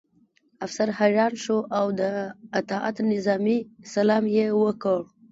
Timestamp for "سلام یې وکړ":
3.93-4.99